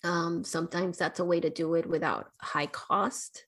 [0.02, 3.44] Um, sometimes that's a way to do it without high cost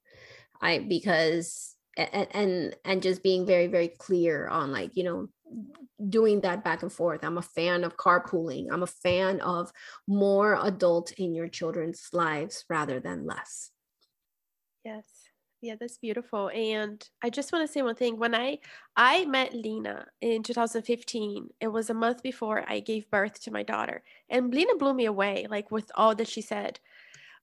[0.60, 5.28] i because and, and and just being very very clear on like you know
[6.08, 7.24] doing that back and forth.
[7.24, 8.66] I'm a fan of carpooling.
[8.70, 9.72] I'm a fan of
[10.06, 13.70] more adult in your children's lives rather than less.
[14.84, 15.04] Yes.
[15.60, 16.50] Yeah that's beautiful.
[16.54, 18.18] And i just want to say one thing.
[18.18, 18.58] When i
[18.96, 23.62] i met lina in 2015 it was a month before i gave birth to my
[23.62, 26.78] daughter and lina blew me away like with all that she said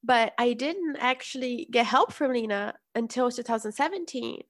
[0.06, 4.42] but I didn't actually get help from Lina until 2017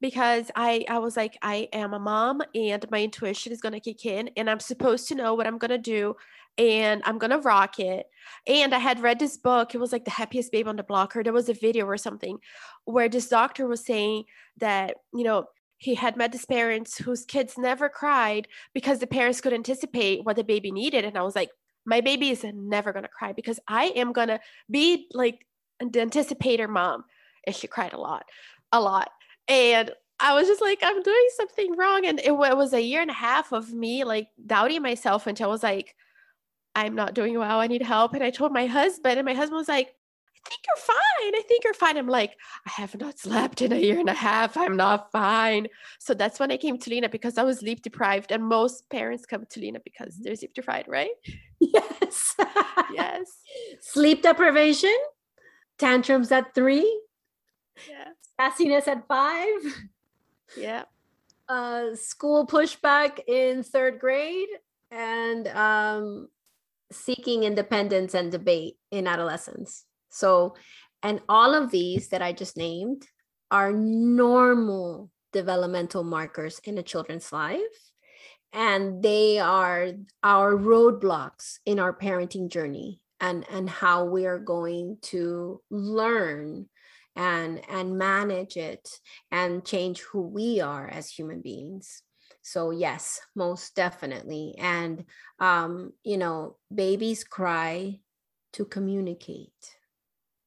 [0.00, 3.80] because I, I was like, I am a mom and my intuition is going to
[3.80, 6.16] kick in and I'm supposed to know what I'm going to do
[6.58, 8.06] and I'm going to rock it.
[8.46, 9.74] And I had read this book.
[9.74, 11.96] It was like The Happiest Babe on the Block, or there was a video or
[11.96, 12.38] something
[12.84, 14.24] where this doctor was saying
[14.58, 15.46] that, you know,
[15.78, 20.36] he had met his parents whose kids never cried because the parents could anticipate what
[20.36, 21.04] the baby needed.
[21.04, 21.50] And I was like,
[21.84, 25.46] my baby is never going to cry because I am going to be like
[25.80, 27.04] an anticipator mom.
[27.46, 28.24] And she cried a lot,
[28.72, 29.10] a lot.
[29.48, 32.06] And I was just like, I'm doing something wrong.
[32.06, 35.48] And it, it was a year and a half of me like doubting myself until
[35.48, 35.94] I was like,
[36.74, 37.60] I'm not doing well.
[37.60, 38.14] I need help.
[38.14, 39.94] And I told my husband, and my husband was like,
[40.48, 41.34] think you're fine.
[41.34, 41.96] I think you're fine.
[41.96, 42.36] I'm like,
[42.66, 44.56] I have not slept in a year and a half.
[44.56, 45.68] I'm not fine.
[45.98, 48.32] So that's when I came to Lina because I was sleep deprived.
[48.32, 51.10] And most parents come to Lina because they're sleep deprived, right?
[51.60, 52.34] Yes.
[52.92, 53.38] yes.
[53.80, 54.94] Sleep deprivation,
[55.78, 57.00] tantrums at three,
[57.88, 58.08] yeah.
[58.38, 59.60] sassiness at five.
[60.56, 60.84] Yeah.
[61.48, 64.48] Uh, school pushback in third grade
[64.90, 66.28] and um,
[66.90, 69.84] seeking independence and debate in adolescence.
[70.14, 70.54] So,
[71.02, 73.06] and all of these that I just named
[73.50, 77.60] are normal developmental markers in a children's life.
[78.52, 79.90] And they are
[80.22, 86.68] our roadblocks in our parenting journey and, and how we are going to learn
[87.16, 88.88] and and manage it
[89.30, 92.02] and change who we are as human beings.
[92.42, 94.54] So yes most definitely.
[94.58, 95.04] And
[95.38, 98.00] um you know babies cry
[98.54, 99.76] to communicate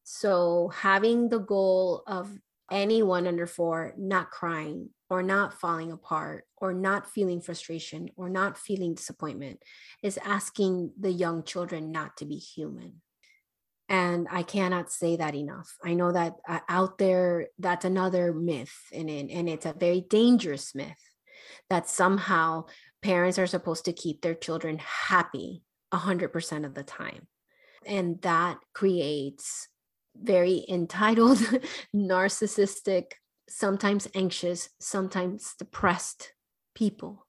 [0.10, 2.32] so having the goal of
[2.72, 8.58] anyone under four not crying or not falling apart or not feeling frustration or not
[8.58, 9.62] feeling disappointment
[10.02, 13.02] is asking the young children not to be human.
[13.90, 15.76] And I cannot say that enough.
[15.84, 20.74] I know that uh, out there, that's another myth, and, and it's a very dangerous
[20.74, 21.04] myth
[21.70, 22.68] that somehow
[23.02, 27.28] parents are supposed to keep their children happy 100% of the time.
[27.86, 29.68] And that creates
[30.22, 31.38] very entitled,
[31.96, 33.14] narcissistic,
[33.50, 36.34] sometimes anxious, sometimes depressed
[36.76, 37.26] people.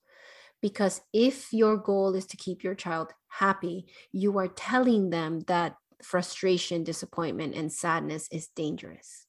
[0.61, 5.77] Because if your goal is to keep your child happy, you are telling them that
[6.03, 9.27] frustration, disappointment, and sadness is dangerous.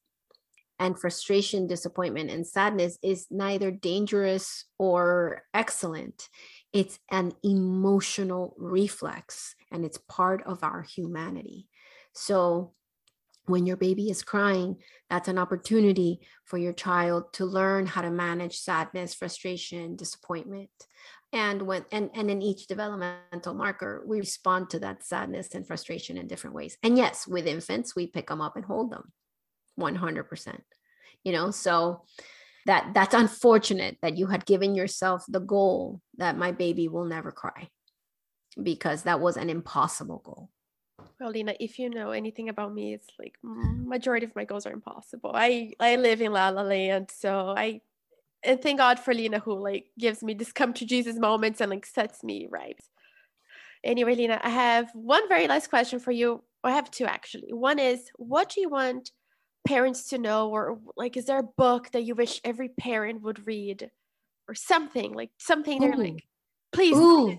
[0.79, 6.29] And frustration, disappointment, and sadness is neither dangerous or excellent.
[6.71, 11.67] It's an emotional reflex and it's part of our humanity.
[12.13, 12.73] So
[13.49, 14.77] when your baby is crying,
[15.09, 20.69] that's an opportunity for your child to learn how to manage sadness, frustration, disappointment.
[21.33, 26.17] And when and, and in each developmental marker, we respond to that sadness and frustration
[26.17, 26.77] in different ways.
[26.83, 29.11] And yes, with infants, we pick them up and hold them
[29.79, 30.59] 100%.
[31.23, 32.03] You know, so
[32.65, 37.31] that that's unfortunate that you had given yourself the goal that my baby will never
[37.31, 37.69] cry
[38.61, 40.49] because that was an impossible goal
[41.19, 44.71] well, Lina, if you know anything about me, it's like majority of my goals are
[44.71, 45.31] impossible.
[45.33, 47.81] I I live in La La Land, so I
[48.43, 51.69] and thank God for Lina who like gives me this come to Jesus moments and
[51.69, 52.79] like sets me right.
[53.83, 56.43] Anyway, Lina, I have one very last question for you.
[56.63, 57.53] I have two actually.
[57.53, 59.11] One is, what do you want
[59.67, 63.45] parents to know, or like, is there a book that you wish every parent would
[63.45, 63.91] read,
[64.47, 66.23] or something like something they're like,
[66.73, 66.95] please.
[66.97, 67.37] Ooh.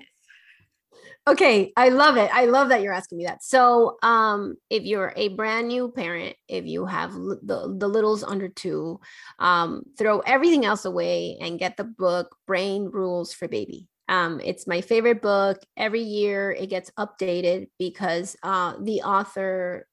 [1.26, 2.30] Okay, I love it.
[2.32, 3.42] I love that you're asking me that.
[3.42, 8.48] So, um, if you're a brand new parent, if you have the the littles under
[8.48, 9.00] two,
[9.38, 13.86] um, throw everything else away and get the book Brain Rules for Baby.
[14.08, 15.58] Um, it's my favorite book.
[15.76, 19.86] Every year it gets updated because uh, the author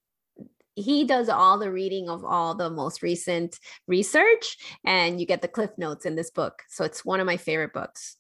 [0.78, 5.48] he does all the reading of all the most recent research and you get the
[5.48, 8.18] cliff notes in this book so it's one of my favorite books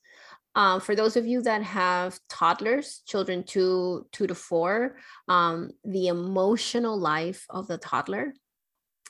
[0.57, 4.97] um, for those of you that have toddlers children two two to four
[5.27, 8.33] um, the emotional life of the toddler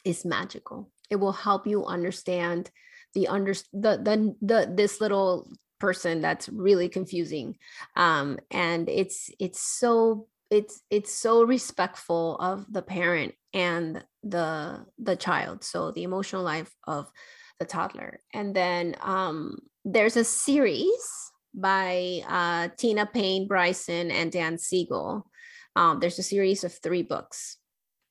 [0.08, 0.90] is magical.
[1.10, 2.72] It will help you understand
[3.14, 7.58] the under the the, the this little person that's really confusing.
[7.96, 15.16] Um, and it's it's so it's it's so respectful of the parent and the the
[15.16, 15.64] child.
[15.64, 17.12] So the emotional life of
[17.60, 18.22] the toddler.
[18.34, 25.30] And then um there's a series by uh, tina payne bryson and dan siegel.
[25.76, 27.58] Um, there's a series of three books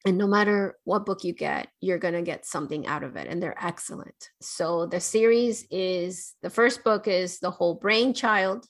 [0.05, 3.27] and no matter what book you get you're going to get something out of it
[3.27, 4.31] and they're excellent.
[4.41, 8.67] So the series is the first book is the whole brain child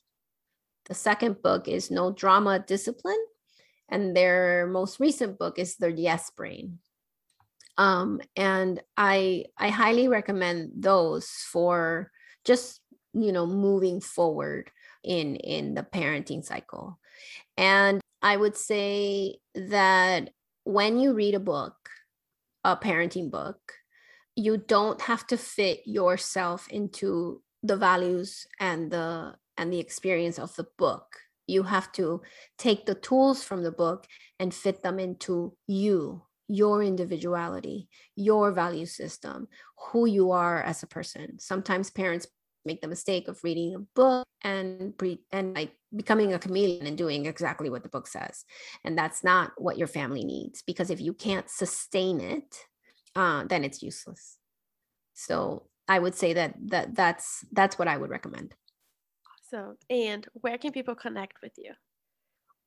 [0.87, 3.22] the second book is no drama discipline
[3.89, 6.79] and their most recent book is The yes brain.
[7.79, 12.11] Um, and i i highly recommend those for
[12.45, 12.81] just
[13.23, 14.71] you know moving forward
[15.03, 16.99] in in the parenting cycle.
[17.57, 20.31] And i would say that
[20.64, 21.77] when you read a book
[22.64, 23.59] a parenting book
[24.37, 30.55] you don't have to fit yourself into the values and the and the experience of
[30.57, 31.07] the book.
[31.47, 32.21] You have to
[32.59, 34.07] take the tools from the book
[34.39, 40.87] and fit them into you your individuality your value system who you are as a
[40.87, 41.39] person.
[41.41, 42.29] Sometimes parents
[42.67, 46.99] make the mistake of reading a book and pre- and like becoming a chameleon and
[46.99, 48.45] doing exactly what the book says.
[48.85, 52.67] And that's not what your family needs because if you can't sustain it
[53.17, 54.39] uh, then it's useless.
[55.14, 58.55] So i would say that that that's that's what i would recommend.
[59.51, 61.73] So, and where can people connect with you?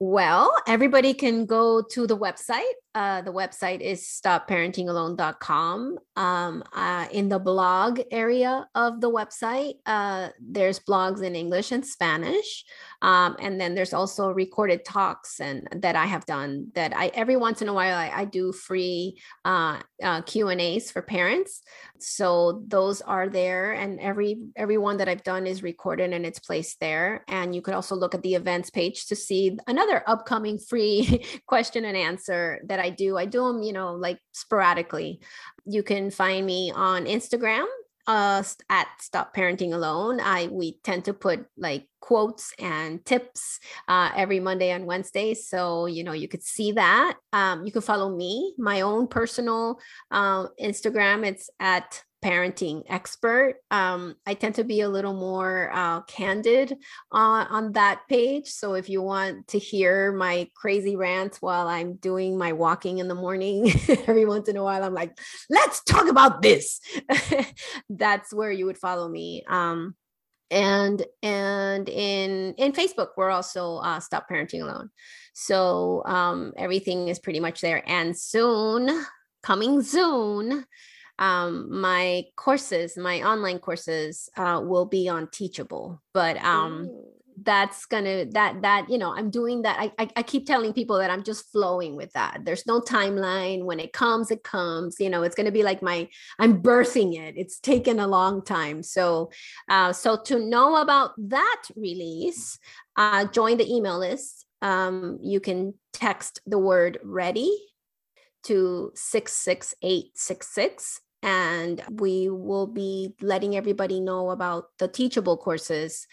[0.01, 2.71] Well, everybody can go to the website.
[2.95, 5.97] Uh, the website is stopparentingalone.com.
[6.15, 11.85] Um, uh, in the blog area of the website, uh, there's blogs in English and
[11.85, 12.63] Spanish.
[13.01, 17.37] Um, and then there's also recorded talks and that I have done that I every
[17.37, 21.61] once in a while I, I do free uh, uh, Q and A's for parents.
[21.99, 26.39] So those are there, and every every one that I've done is recorded and it's
[26.39, 27.23] placed there.
[27.27, 31.85] And you could also look at the events page to see another upcoming free question
[31.85, 33.17] and answer that I do.
[33.17, 35.21] I do them, you know, like sporadically.
[35.65, 37.65] You can find me on Instagram
[38.09, 40.19] uh, at Stop Parenting Alone.
[40.19, 45.85] I we tend to put like quotes and tips uh, every Monday and Wednesday, so
[45.85, 47.17] you know you could see that.
[47.33, 49.79] Um, you can follow me, my own personal
[50.09, 51.23] uh, Instagram.
[51.23, 53.55] It's at parenting expert.
[53.71, 56.75] Um, I tend to be a little more uh, candid
[57.11, 58.47] on, on that page.
[58.47, 63.07] So if you want to hear my crazy rants while I'm doing my walking in
[63.07, 63.71] the morning,
[64.07, 65.17] every once in a while, I'm like,
[65.49, 66.81] let's talk about this.
[67.89, 69.43] That's where you would follow me.
[69.47, 69.95] Um,
[70.51, 74.89] and and in in facebook we're also uh, stop parenting alone
[75.33, 78.89] so um everything is pretty much there and soon
[79.43, 80.65] coming soon
[81.19, 87.03] um, my courses, my online courses, uh, will be on Teachable, but um, Ooh.
[87.43, 89.75] that's gonna that that you know I'm doing that.
[89.77, 92.45] I, I I keep telling people that I'm just flowing with that.
[92.45, 93.65] There's no timeline.
[93.65, 95.01] When it comes, it comes.
[95.01, 96.07] You know, it's gonna be like my
[96.39, 97.35] I'm birthing it.
[97.37, 98.81] It's taken a long time.
[98.81, 99.29] So,
[99.67, 102.57] uh, so to know about that release,
[102.95, 104.45] uh, join the email list.
[104.61, 107.51] Um, you can text the word ready
[108.43, 116.07] to 66866 and we will be letting everybody know about the teachable courses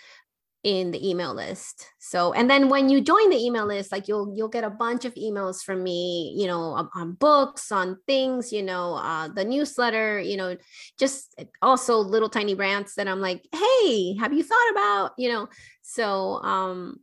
[0.67, 1.87] in the email list.
[2.01, 5.05] So and then when you join the email list like you'll you'll get a bunch
[5.05, 9.45] of emails from me you know on, on books on things you know uh, the
[9.45, 10.57] newsletter you know
[10.99, 15.49] just also little tiny rants that i'm like hey have you thought about you know?
[15.83, 16.99] So um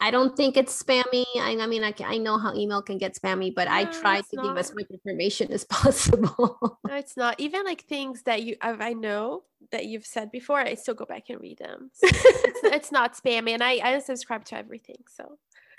[0.00, 1.24] I don't think it's spammy.
[1.36, 4.20] I, I mean, I, I know how email can get spammy, but no, I try
[4.20, 4.44] to not.
[4.44, 6.78] give as much information as possible.
[6.86, 7.34] no, it's not.
[7.38, 9.42] Even like things that you I know
[9.72, 11.90] that you've said before, I still go back and read them.
[11.92, 15.02] So it's, it's, not spammy, and I I subscribe to everything.
[15.08, 15.38] So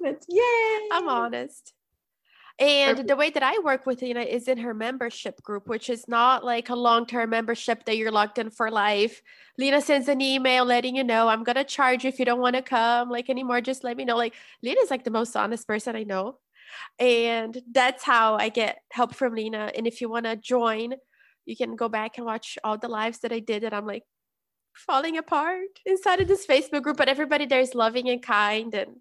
[0.00, 0.88] that's yay!
[0.92, 1.74] I'm honest.
[2.60, 3.08] And Perfect.
[3.08, 6.44] the way that I work with Lina is in her membership group, which is not
[6.44, 9.22] like a long term membership that you're locked in for life.
[9.58, 12.40] Lina sends an email letting you know, I'm going to charge you if you don't
[12.40, 13.60] want to come like anymore.
[13.60, 14.16] Just let me know.
[14.16, 16.38] Like, Lina's like the most honest person I know.
[16.98, 19.70] And that's how I get help from Lina.
[19.76, 20.94] And if you want to join,
[21.46, 23.62] you can go back and watch all the lives that I did.
[23.62, 24.02] And I'm like
[24.74, 28.96] falling apart inside of this Facebook group, but everybody there is loving and kind and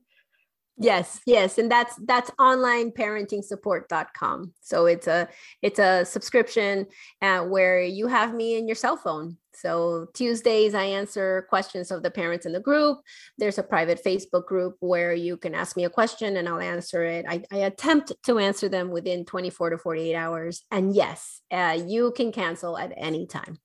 [0.78, 5.28] yes yes and that's that's onlineparentingsupport.com so it's a
[5.62, 6.86] it's a subscription
[7.22, 9.38] uh, where you have me in your cell phone.
[9.54, 13.00] So tuesdays i answer questions of the parents in the group.
[13.38, 17.04] There's a private facebook group where you can ask me a question and i'll answer
[17.04, 17.26] it.
[17.28, 20.64] I, I attempt to answer them within 24 to 48 hours.
[20.70, 23.58] And yes uh, you can cancel at any time.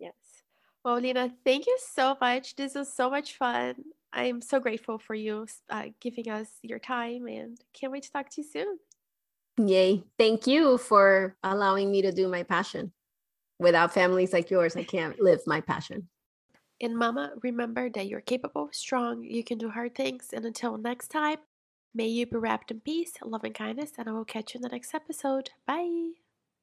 [0.00, 0.14] Yes.
[0.84, 2.56] Well lina thank you so much.
[2.56, 3.76] This was so much fun
[4.16, 8.30] I'm so grateful for you uh, giving us your time and can't wait to talk
[8.30, 8.78] to you soon.
[9.58, 10.04] Yay.
[10.18, 12.92] Thank you for allowing me to do my passion.
[13.58, 16.08] Without families like yours, I can't live my passion.
[16.80, 20.28] And Mama, remember that you're capable, strong, you can do hard things.
[20.32, 21.38] And until next time,
[21.94, 23.92] may you be wrapped in peace, love, and kindness.
[23.98, 25.50] And I will catch you in the next episode.
[25.66, 26.25] Bye.